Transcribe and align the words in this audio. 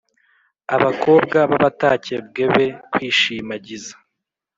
Abakobwa 0.75 1.37
b’abatakebwe 1.49 2.43
be 2.53 2.65
kwishimagiza 2.91 3.93